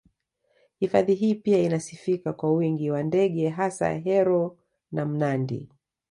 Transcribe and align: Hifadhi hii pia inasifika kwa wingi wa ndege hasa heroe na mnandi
Hifadhi 0.79 1.13
hii 1.15 1.35
pia 1.35 1.57
inasifika 1.59 2.33
kwa 2.33 2.53
wingi 2.53 2.91
wa 2.91 3.03
ndege 3.03 3.49
hasa 3.49 3.93
heroe 3.93 4.51
na 4.91 5.05
mnandi 5.05 5.69